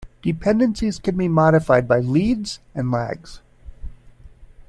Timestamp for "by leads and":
1.87-2.89